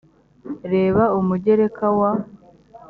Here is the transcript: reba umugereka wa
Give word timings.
reba 0.73 1.03
umugereka 1.19 1.85
wa 1.99 2.11